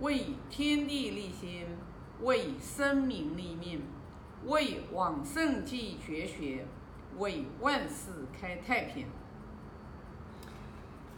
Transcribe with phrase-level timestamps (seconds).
[0.00, 1.66] 为天地立心，
[2.20, 3.82] 为生民立命，
[4.44, 6.66] 为往圣继绝学，
[7.16, 9.06] 为万世开太平。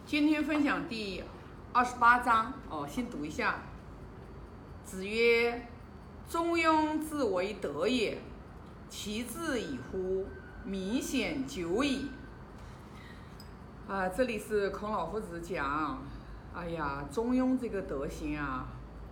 [0.07, 1.25] 今天分享第
[1.73, 3.63] 二十八章哦，先读一下。
[4.85, 5.67] 子曰
[6.31, 8.19] ：“中庸之为德也，
[8.89, 10.25] 其志矣乎！
[10.65, 12.09] 明显久矣。”
[13.89, 16.01] 啊，这里是孔老夫子讲，
[16.55, 18.67] 哎呀，中庸这个德行啊，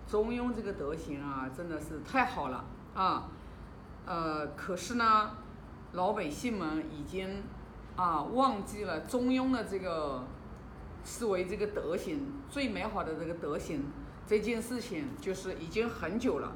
[0.08, 2.64] 中庸这个德行啊，真的是太好了
[2.94, 3.28] 啊。
[4.06, 5.30] 呃，可是呢，
[5.92, 7.42] 老百姓们已经
[7.96, 10.24] 啊忘记了中庸的这个。
[11.08, 13.84] 视为这个德行最美好的这个德行，
[14.26, 16.50] 这件事情就是已经很久了。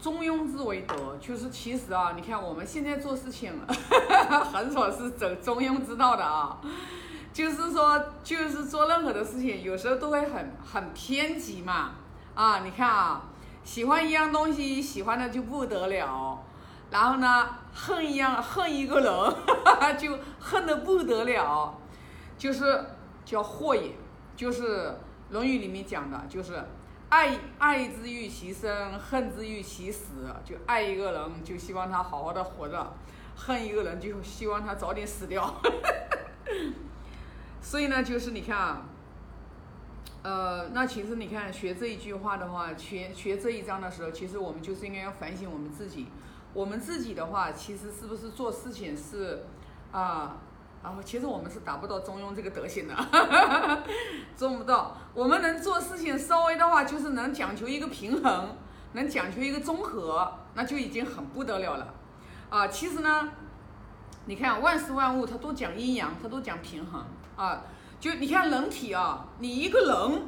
[0.00, 3.52] 中庸之为德，就是其实啊，你看我们现在做事情
[4.52, 6.60] 很少是走中庸之道的啊，
[7.32, 11.92] 就是说，就是做任何的事情，有时候都会很很偏激嘛。
[12.34, 13.22] 啊，你看啊，
[13.64, 16.38] 喜欢一样东西，喜欢的就不得了，
[16.90, 19.12] 然后呢，恨一样恨一个人，
[19.64, 21.78] 哈 哈就恨得不得了。
[22.38, 22.84] 就是
[23.24, 23.92] 叫祸也，
[24.34, 24.88] 就是
[25.28, 26.64] 《论语》里面讲的，就是
[27.10, 30.34] 爱爱之欲其生，恨之欲其死。
[30.44, 32.78] 就爱一个人，就希望他好好的活着；
[33.36, 35.54] 恨一个人，就希望他早点死掉。
[37.62, 38.82] 所以呢，就是你看啊，
[40.22, 46.08] 呃，那其实你看学这一句话的话，学学这一章的时候，其实我们就是应该要反省我们自己。
[46.52, 49.44] 我们自己的话，其实是不是做事情是
[49.92, 50.36] 啊？
[50.82, 52.94] 然后其实我们是达不到中庸这个德行的，
[54.34, 54.96] 做不到。
[55.12, 58.56] 我们能做事情稍微的话，就是能讲求一个平衡，
[58.94, 61.94] 能讲求一个综合，那就已经很不得了了。
[62.48, 63.28] 啊，其实呢，
[64.24, 67.04] 你看万事万物它都讲阴阳，它都讲平衡
[67.40, 67.62] 啊。
[67.98, 70.22] 就你看人体啊，你一个人，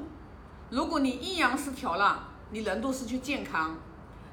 [0.71, 3.77] 如果你阴阳失调了，你人都失去健康。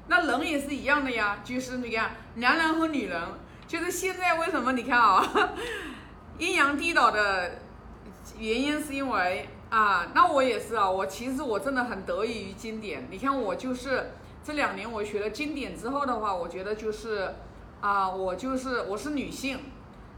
[0.08, 3.22] 那人也是一样的呀，就是你看男人和女人，
[3.66, 5.24] 就是现在为什么你看啊？
[6.36, 7.52] 阴阳颠倒的
[8.38, 13.06] 原因是因为啊，那我也是啊，我其实我真的很得益于经典。
[13.10, 14.10] 你看我就是
[14.42, 17.34] 这两年我学了经典之后的话，我觉得就是
[17.80, 19.60] 啊，我就是我是女性，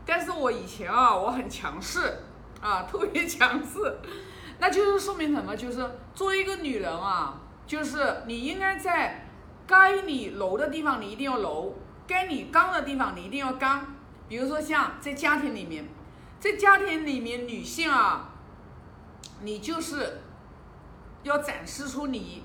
[0.07, 2.19] 但是我以前啊我很强势
[2.63, 3.99] 啊， 特别强势，
[4.59, 5.55] 那就是说明什么？
[5.55, 9.29] 就是作为一个女人啊，就是你应该在
[9.67, 11.75] 该你柔的地方你一定要柔，
[12.07, 13.95] 该你刚的地方你一定要刚。
[14.29, 15.85] 比如说像在家庭里面。
[16.41, 18.31] 在家庭里面，女性啊，
[19.43, 20.19] 你就是
[21.23, 22.43] 要展示出你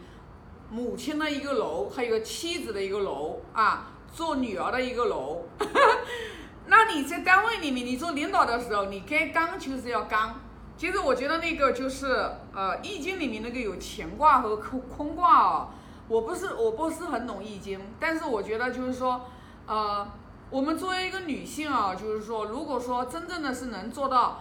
[0.69, 5.47] 母亲的一个楼，还有个妻子的一个楼啊，做女儿的一个楼。
[6.67, 10.39] 那你在单位里面，你做领导的时候，你该刚就是要刚。
[10.77, 12.07] 其实我觉得那个就是
[12.53, 15.69] 呃，《易经》里面那个有乾卦和空空卦哦，
[16.07, 19.25] 我不是我不是很懂《易经》，但是我觉得就是说
[19.65, 20.07] 呃。
[20.49, 24.39] 我们作为一个女性啊，就是说，如果说真正的是能做到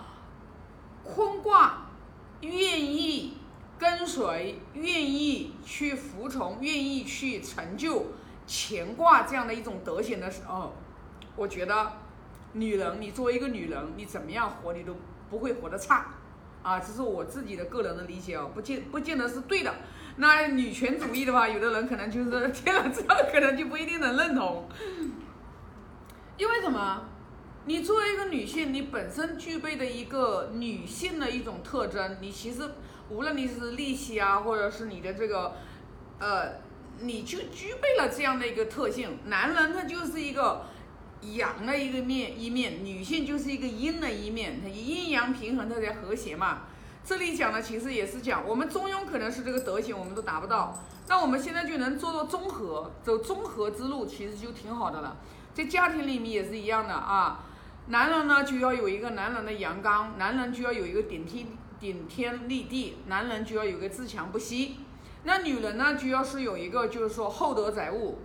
[1.03, 1.88] 坤卦，
[2.42, 3.36] 愿意
[3.76, 8.04] 跟随，愿意去服从，愿意去成就
[8.47, 10.72] 乾卦这样的一种德行的时候，
[11.34, 11.94] 我觉得
[12.56, 14.97] 女人，你作为一个女人，你怎么样活，你都
[15.31, 16.06] 不会活得差
[16.62, 16.81] 啊。
[16.81, 19.75] 这是我自己的个人的理解哦，不见不见得是对的。
[20.17, 24.69] 那女权主义的话，有的人可能就是听了之后，可能就不一定能认同。
[26.39, 27.03] 因为什么？
[27.69, 32.62] 你作为一个女性，你本身具备的一个女性的一种特征，你其实
[33.11, 35.56] 无论你是利息啊，或者是你的这个，
[36.21, 36.61] 呃，
[37.00, 39.19] 你就具备了这样的一个特性。
[39.25, 40.62] 男人他就是一个
[41.22, 46.62] 阳的一个面一面，女性就是一个阴的一面，它阴阳平衡，它才和谐嘛。
[47.04, 55.16] 这里讲的其实也是讲，我们中庸可能是这个德行，我们都达不到，那我们现在就能做到综合，走综合之路，其实就挺好的了。
[55.54, 57.44] 在家庭里面也是一样的啊，
[57.87, 61.47] 男人呢就要有一个男人的阳刚，男人就要有一个顶天
[61.78, 64.77] 顶天立地，男人就要有个自强不息。
[65.22, 68.18] 那女人呢就要是有一个就是说厚德载物，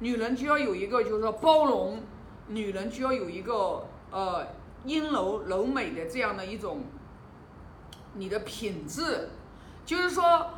[0.00, 2.02] 女人就要有一个就是说包容，
[2.48, 4.46] 女人就要有一个呃
[4.84, 6.82] 阴柔柔美的这样的一种
[8.14, 9.30] 你的品质，
[9.84, 10.50] 就是说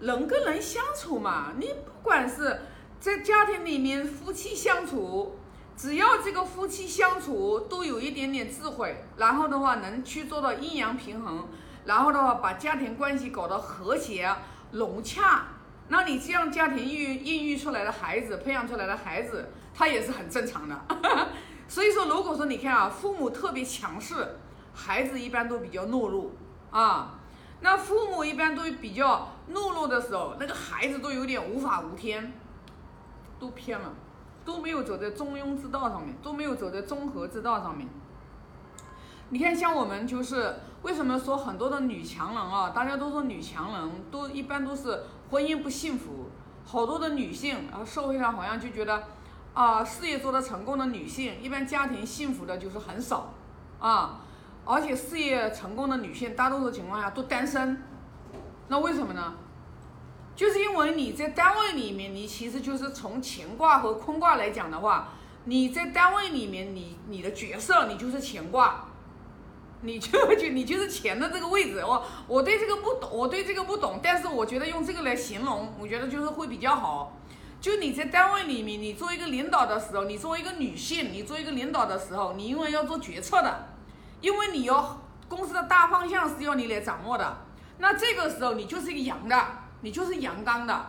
[0.00, 2.60] 人跟人相处嘛，你不管是
[2.98, 5.38] 在家庭里面夫妻相处。
[5.76, 11.48] 只要这个夫妻相处都有一点点智慧，然后的话能去做到阴阳平衡，
[11.84, 14.32] 然后的话把家庭关系搞得和谐
[14.70, 15.48] 融洽，
[15.88, 20.80] 那你这样家庭育孕育出来的孩子，培养出来的孩子，他也是很正常的。
[21.68, 24.36] 所以说，如果说你看啊，父母特别强势，
[24.72, 26.30] 孩子一般都比较懦弱
[26.70, 27.18] 啊。
[27.60, 32.32] 那父母一般都比较懦弱的时候，那个孩子都有点无法无天，
[33.38, 33.92] 都偏了，
[34.44, 37.88] 都没有走在中庸之道上面，都没有走在中和之道上面。
[39.34, 42.70] 你看，像我们就是为什么说很多的女强人啊？
[42.70, 46.30] 大家都说女强人都一般都是婚姻不幸福，
[46.64, 49.02] 好多的女性啊，社会上好像就觉得
[49.52, 53.34] 啊，事业做得成功的女性，一般家庭幸福的就是很少
[53.80, 54.20] 啊，
[54.64, 57.82] 而且事业成功的女性，大多数情况下都单身，
[58.68, 59.34] 那为什么呢？
[60.36, 65.08] 就是因为你在单位里面，你其实就是从乾卦和坤卦来讲的话，
[65.46, 68.84] 你在单位里面，你你的角色你就是乾卦。
[69.84, 77.20] 你就就你就是钱的这个位置，我我对这个不懂，我对这个不懂，但是我觉得用这个来形容，我觉得就是会比较好。
[77.60, 83.68] 就你在单位里面，你作为一个领导的时候，你作为一个女性，你作为一个领导的时候，你因为要做决策的，
[84.20, 87.38] 因为你要公司的大方向是要你来掌握的，
[87.78, 89.46] 那这个时候你就是一个阳的，
[89.80, 90.86] 你就是阳刚的，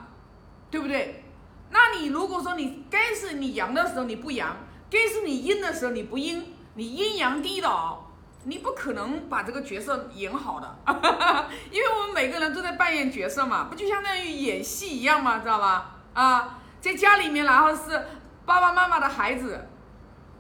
[0.69, 1.23] 对不对？
[1.69, 4.57] 那你如果说你该是你阳的时候你不阳，
[4.89, 8.04] 该是你阴的时候你不阴，你阴阳颠倒。
[8.47, 10.77] 你不可能把这个角色演好的，
[11.71, 15.95] 因为我们每个人都在扮演角色嘛，不就相当于演戏一样嘛，知道吧？
[16.13, 18.05] 啊，在家里面，然后是
[18.45, 19.67] 爸爸妈妈的孩子，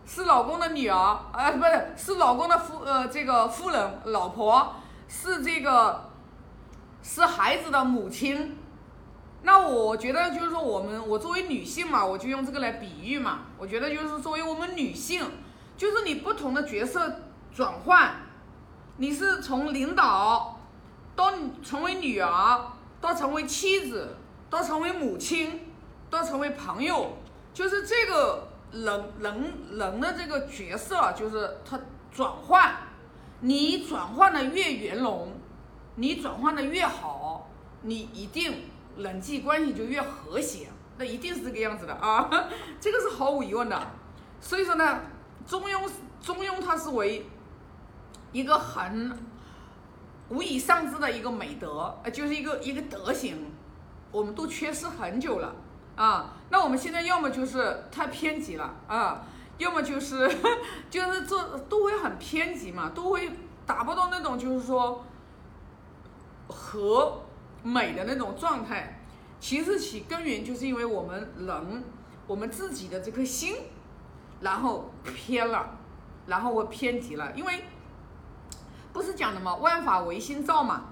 [0.05, 4.75] 是老公的女儿，呃，不是，是老公的夫，呃，这个夫人、老婆，
[5.07, 6.11] 是这个，
[7.01, 8.59] 是孩子的母亲。
[9.41, 13.39] 那我觉得就是说，我们我作为女性嘛，我就用这个来比喻嘛。
[13.57, 15.23] 我觉得就是作为我们女性，
[15.75, 17.21] 就是你不同的角色。
[17.55, 18.13] 转换，
[18.97, 20.59] 你是从领导
[21.15, 21.31] 到
[21.63, 22.61] 成为女儿，
[22.99, 24.17] 到成为妻子，
[24.49, 25.61] 到成为母亲，
[26.09, 27.17] 到成为朋友，
[27.53, 31.79] 就是这个人人人的这个角色，就是他
[32.11, 32.75] 转换，
[33.39, 35.31] 你转换的越圆融，
[35.95, 37.49] 你转换的越好，
[37.83, 38.63] 你一定
[38.97, 40.67] 人际关系就越和谐，
[40.97, 42.29] 那一定是这个样子的啊，
[42.81, 43.81] 这个是毫无疑问的。
[44.41, 44.99] 所以说呢，
[45.47, 45.89] 中庸
[46.21, 47.25] 中庸它是为。
[48.35, 49.17] 一个很
[50.27, 53.49] 无以上之的一个美德，呃，就是一个一个德行，
[54.11, 55.55] 我们都缺失很久了
[55.95, 56.33] 啊。
[56.49, 59.25] 那我们现在要么就是太偏激了啊，
[59.57, 60.29] 要么就是
[60.91, 63.31] 就是这都会很偏激嘛，都会
[63.65, 65.05] 达不到那种就是说
[66.49, 67.21] 和
[67.63, 68.99] 美的那种状态。
[69.39, 71.83] 其实其根源就是因为我们人
[72.27, 73.55] 我们自己的这颗心，
[74.41, 75.77] 然后偏了，
[76.27, 77.63] 然后我偏激了，因为。
[78.95, 79.55] 不是讲的吗？
[79.55, 80.85] 万法唯心造嘛，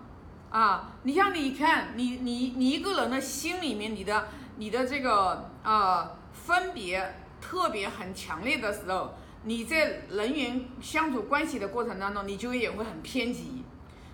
[0.50, 4.28] 啊，你像你看，你你你一个人的心里面，你的
[4.58, 9.14] 你的这个呃分别特别很强烈的时候，
[9.44, 13.64] 你在人员相处关系的过程当中，你就也会很偏激。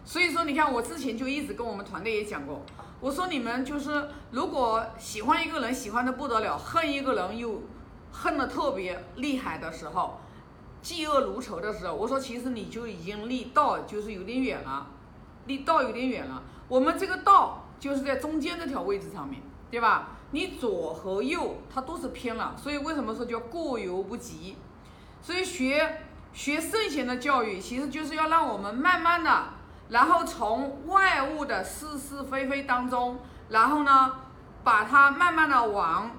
[0.06, 2.62] 所以说，你看我之前就一直跟我们团队也讲过，
[3.00, 7.64] 我说你们就是如果喜欢一个人喜欢的不得了，恨一个人又
[8.12, 10.20] 恨的特别厉害的时候。
[10.82, 14.88] 嫉恶如仇的时候，我说其实你就已经离道就是有点远了，
[15.46, 16.42] 离道有点远了。
[16.68, 19.42] 我们这个道就是在中间这条位置上面
[19.72, 20.10] 对吧？
[20.32, 24.58] 你左和右它都是偏了，所以为什么说叫过犹不及？
[25.22, 29.46] 所以学学圣贤的教育，其实就是要让我们慢慢的，
[29.90, 34.14] 然后从外物的是是非非当中，然后呢，
[34.64, 36.12] 把它慢慢的往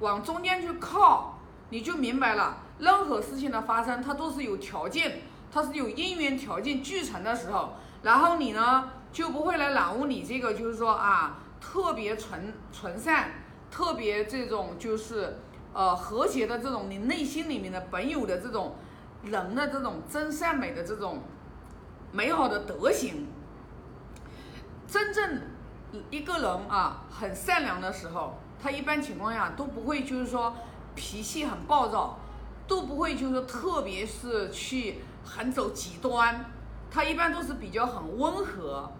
[0.00, 1.38] 往中间去靠，
[1.70, 2.58] 你就明白了。
[2.82, 5.20] 任何事情的发生，它都是有条件，
[5.52, 13.30] 它是有因缘条件聚成的时候，然后你呢就不会来染污你这个，就是说啊，特别纯纯善，
[13.70, 15.38] 特别这种就是
[15.72, 18.74] 呃和谐的这种你内心里面的本有的这种
[19.22, 21.22] 人的这种真善美的这种
[22.10, 23.28] 美好的德行。
[24.88, 25.40] 真正
[26.10, 30.56] 一个人啊很善良的时候，他一般情况下都不会就是说
[30.96, 32.18] 脾气很暴躁。
[32.66, 36.46] 都不会，就是，特别是去很走极端，
[36.90, 38.90] 他一般都是比较很温和，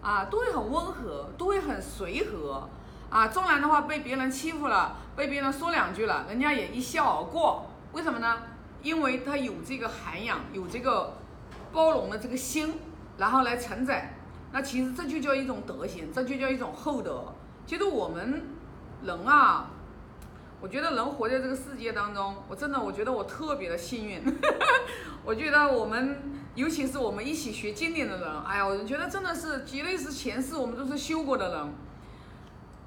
[0.00, 2.68] 啊，都会很温和，都会很随和，
[3.10, 7.66] 啊，纵然的话被别人欺负了，被别人说两句了，人家也一笑而过。
[7.92, 8.38] 为什么呢？
[8.82, 11.14] 因为他有这个涵养，有这个
[11.72, 12.74] 包容的这个心，
[13.18, 14.14] 然后来承载。
[14.50, 17.32] 那其实这就叫一种德行，这就叫一种厚德。
[17.66, 18.42] 其实我们
[19.02, 19.70] 人啊。
[20.62, 24.22] 我觉得人活在这个世界当中，我真的我觉得我特别的幸运。
[25.24, 26.16] 我觉得我们，
[26.54, 31.74] 尤其是我们一起学经典的人，哎呀，我觉得真的是绝对是前世我们都是修过的人。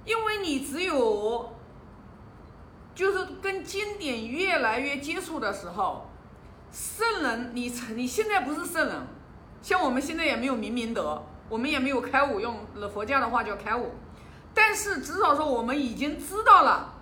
[0.05, 1.53] 因为你只有，
[2.93, 6.09] 就是跟经典越来越接触的时候，
[6.71, 8.95] 圣人，你成你现在不是圣人，
[9.61, 13.95] 像我们现在也没有明明德，我们也没有开悟，用了佛教的话叫开悟。
[14.53, 16.94] 但是至少说我们已经知道了，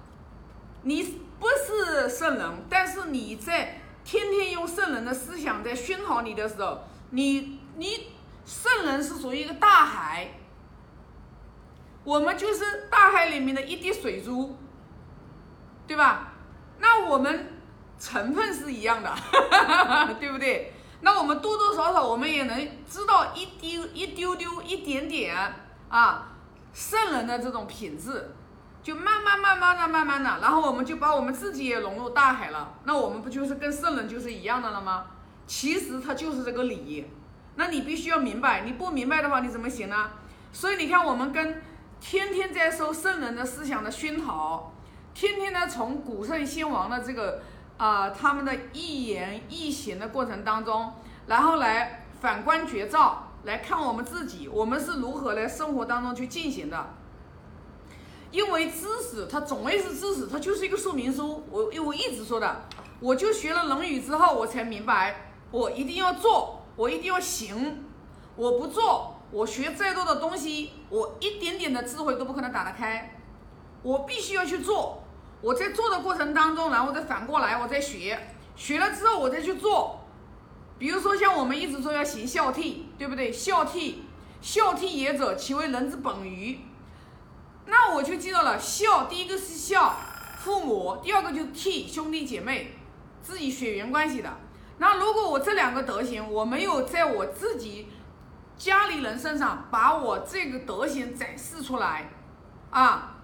[0.83, 8.07] 你不是圣人，但是你在天天用圣人的思想在熏陶你的时候，你你
[8.45, 10.39] 圣人是属于一个大海，
[12.03, 14.57] 我们就是大海里面的一滴水珠，
[15.87, 16.33] 对吧？
[16.79, 17.53] 那我们
[17.97, 19.15] 成分是一样的，
[20.19, 20.73] 对不对？
[21.01, 22.57] 那我们多多少少我们也能
[22.89, 25.35] 知道一丢一丢丢一点点
[25.89, 26.29] 啊。
[26.73, 28.31] 圣人的这种品质，
[28.83, 32.73] 就慢慢慢慢的、慢慢的，然后我们就把我们自己也融入大海了。
[32.83, 35.05] 那我们不就是跟圣人就是一样的了吗？
[35.47, 37.09] 其实它就是这个理。
[37.55, 40.11] 那你必须要明白，你不明白的话，你怎么行呢？
[40.51, 41.61] 所以你看，我们跟
[42.01, 44.73] 天天在受圣人的思想的熏陶，
[45.13, 47.41] 天天呢从古圣先王的这个
[47.77, 50.93] 啊他们的一言一行的过程当中，
[51.27, 53.29] 然后来反观绝照。
[53.43, 56.93] 来看我们自己，我们是如何来生活当中去进行的？
[58.33, 61.43] 因为知识它总归是知识，它就是一个说明书。
[61.51, 62.65] 我我一直说的，
[62.99, 67.85] 我就学了《论语》之后，我才明白，我一定要做，我一定要行。
[68.35, 73.19] 我不做，我学再多的东西，我一点点的智慧都不可能打得开。
[73.83, 75.03] 我必须要去做。
[75.39, 78.19] 我在做的过程当中，然后再反过来，我再学，
[78.55, 79.99] 学了之后我再去做。
[80.79, 83.31] 比如说，像我们一直说要行孝悌，对不对？
[83.31, 83.97] 孝悌，
[84.41, 86.59] 孝悌也者，其为人之本于。
[87.65, 89.95] 那我就记到了，孝第一个是孝
[90.39, 92.75] 父母，第二个就是悌兄弟姐妹，
[93.21, 94.29] 自己血缘关系的。
[94.77, 97.87] 那如果我这两个德行，我没有在我自己
[98.57, 102.09] 家里人身上把我这个德行展示出来，
[102.69, 103.17] 啊，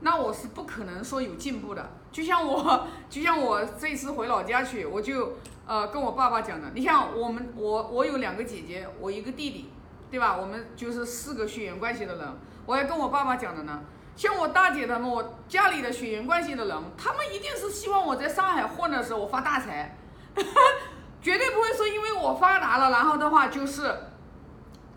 [0.00, 1.90] 那我是不可能说有进步的。
[2.10, 5.36] 就像我， 就像我这次回老家去，我就。
[5.64, 9.70] 呃，跟我爸爸讲的，你像我们，我我有两个姐姐，我一个弟弟，
[10.10, 10.36] 对吧？
[10.36, 12.28] 我们就是四个血缘关系的人。
[12.66, 13.80] 我还跟我爸爸讲的呢，
[14.16, 19.96] 像我大姐他们，我家里的血缘关系的人，他们一定是希望我在上海混的时候我发大财，
[21.20, 23.94] 绝对不会说因为我发达了，然后的话就是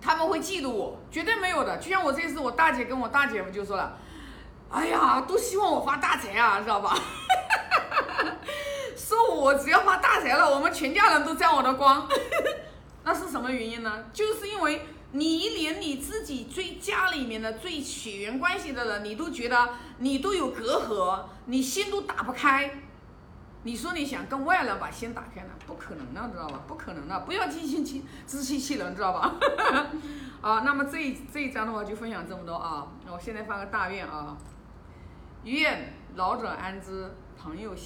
[0.01, 1.77] 他们会嫉妒我，绝对没有的。
[1.77, 3.97] 就像我这次，我大姐跟我大姐夫就说了，
[4.69, 6.95] 哎呀，都希望我发大财啊，知道吧？
[8.95, 12.07] 说我只要发大财了，我们全家人都沾我的光，
[13.05, 14.05] 那是什么原因呢？
[14.11, 14.81] 就是因为
[15.11, 19.69] 你连你自己最家里面的最血缘关系的人，你都觉得
[19.99, 22.81] 你都有隔阂，你心都打不开。
[23.63, 25.49] 你说你想跟外人把心打开呢？
[25.65, 26.61] 不可能的，知道吧？
[26.67, 29.35] 不可能的，不要自欺欺自欺欺人，知道吧？
[30.41, 32.87] 啊，那么这这一章的话就分享这么多啊。
[33.07, 34.37] 我现在发个大愿啊，
[35.43, 37.83] 愿老者安之，朋友幸。